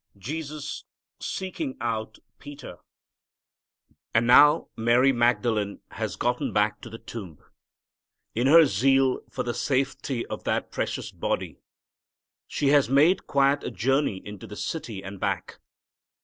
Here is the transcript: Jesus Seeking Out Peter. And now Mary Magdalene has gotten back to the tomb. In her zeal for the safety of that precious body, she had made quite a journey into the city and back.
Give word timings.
Jesus 0.17 0.83
Seeking 1.19 1.77
Out 1.79 2.17
Peter. 2.39 2.77
And 4.15 4.25
now 4.25 4.69
Mary 4.75 5.11
Magdalene 5.11 5.79
has 5.91 6.15
gotten 6.15 6.51
back 6.51 6.81
to 6.81 6.89
the 6.89 6.97
tomb. 6.97 7.37
In 8.33 8.47
her 8.47 8.65
zeal 8.65 9.21
for 9.29 9.43
the 9.43 9.53
safety 9.53 10.25
of 10.25 10.43
that 10.45 10.71
precious 10.71 11.11
body, 11.11 11.59
she 12.47 12.69
had 12.69 12.89
made 12.89 13.27
quite 13.27 13.63
a 13.63 13.69
journey 13.69 14.25
into 14.25 14.47
the 14.47 14.55
city 14.55 15.03
and 15.03 15.19
back. 15.19 15.59